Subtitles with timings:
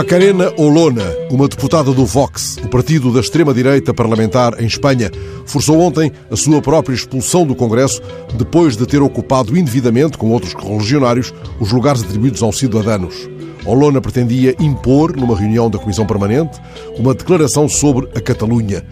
[0.00, 5.10] Macarena Olona, uma deputada do Vox, o partido da extrema-direita parlamentar em Espanha,
[5.44, 8.00] forçou ontem a sua própria expulsão do Congresso
[8.34, 13.28] depois de ter ocupado indevidamente, com outros correligionários, os lugares atribuídos aos cidadãos.
[13.66, 16.58] Olona pretendia impor, numa reunião da Comissão Permanente,
[16.96, 18.82] uma declaração sobre a Catalunha,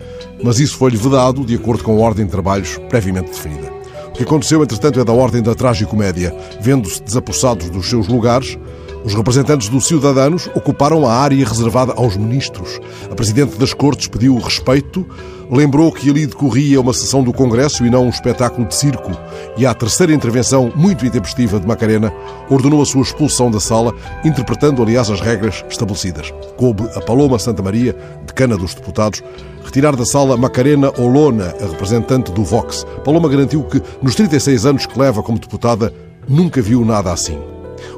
[0.45, 3.73] mas isso foi-lhe vedado de acordo com a ordem de trabalhos previamente definida.
[4.09, 6.35] O que aconteceu, entretanto, é da ordem da tragicomédia.
[6.61, 8.59] Vendo-se desapossados dos seus lugares,
[9.09, 12.79] os representantes dos cidadãos ocuparam a área reservada aos ministros.
[13.11, 15.07] A Presidente das Cortes pediu respeito,
[15.51, 19.11] lembrou que ali decorria uma sessão do Congresso e não um espetáculo de circo.
[19.57, 22.13] E à terceira intervenção, muito intempestiva de Macarena,
[22.51, 23.95] ordenou a sua expulsão da sala,
[24.27, 26.31] interpretando, aliás, as regras estabelecidas.
[26.59, 27.97] Coube a Paloma Santa Maria,
[28.27, 29.23] decana dos deputados,
[29.65, 32.87] retirar da sala Macarena Olona, a representante do Vox.
[33.07, 35.95] Paloma garantiu que, nos 36 anos que leva como deputada,
[36.29, 37.39] nunca viu nada assim.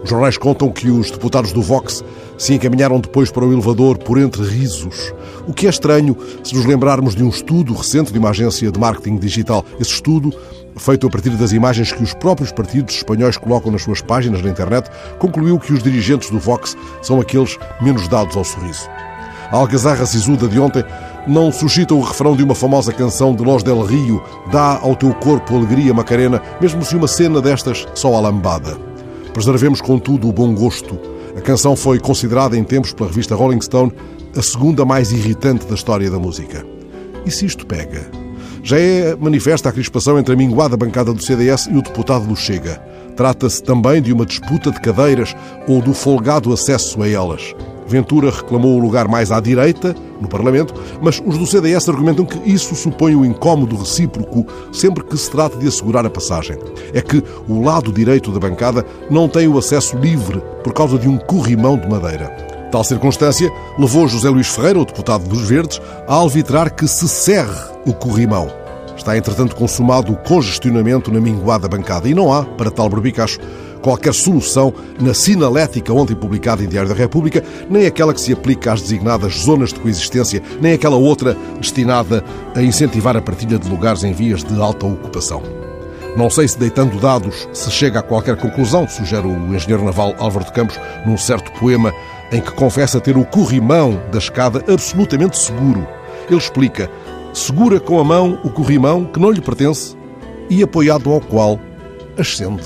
[0.03, 2.05] Os jornais contam que os deputados do Vox
[2.39, 5.13] se encaminharam depois para o elevador por entre risos.
[5.47, 8.79] O que é estranho se nos lembrarmos de um estudo recente de uma agência de
[8.81, 9.65] marketing digital.
[9.79, 10.33] Esse estudo,
[10.77, 14.51] feito a partir das imagens que os próprios partidos espanhóis colocam nas suas páginas na
[14.51, 18.89] internet, concluiu que os dirigentes do Vox são aqueles menos dados ao sorriso.
[19.51, 20.85] A algazarra sisuda de ontem
[21.27, 25.13] não suscita o refrão de uma famosa canção de Los del Rio, Dá ao teu
[25.15, 28.90] corpo alegria, Macarena, mesmo se uma cena destas só a lambada.
[29.33, 30.99] Preservemos, contudo, o bom gosto.
[31.37, 33.93] A canção foi considerada em tempos pela revista Rolling Stone
[34.37, 36.65] a segunda mais irritante da história da música.
[37.25, 38.11] E se isto pega?
[38.63, 42.37] Já é manifesta a crispação entre a minguada bancada do CDS e o deputado do
[42.37, 42.77] Chega.
[43.17, 45.35] Trata-se também de uma disputa de cadeiras
[45.67, 47.55] ou do folgado acesso a elas.
[47.91, 52.39] Ventura reclamou o lugar mais à direita, no Parlamento, mas os do CDS argumentam que
[52.49, 56.57] isso supõe o um incómodo recíproco sempre que se trata de assegurar a passagem.
[56.95, 61.09] É que o lado direito da bancada não tem o acesso livre por causa de
[61.09, 62.29] um corrimão de madeira.
[62.71, 67.59] Tal circunstância levou José Luís Ferreira, o deputado dos Verdes, a alvitrar que se cerre
[67.85, 68.60] o corrimão.
[69.01, 73.39] Está, entretanto, consumado o congestionamento na minguada bancada e não há, para tal berbicacho,
[73.81, 78.75] qualquer solução na sinalética ontem publicada em Diário da República, nem aquela que se aplica
[78.75, 82.23] às designadas zonas de coexistência, nem aquela outra destinada
[82.55, 85.43] a incentivar a partilha de lugares em vias de alta ocupação.
[86.15, 90.45] Não sei se deitando dados se chega a qualquer conclusão, sugere o engenheiro naval Álvaro
[90.45, 91.91] de Campos num certo poema
[92.31, 95.89] em que confessa ter o corrimão da escada absolutamente seguro.
[96.29, 96.91] Ele explica:
[97.33, 99.97] segura com a mão o corrimão que não lhe pertence
[100.49, 101.59] e apoiado ao qual
[102.19, 102.65] ascende.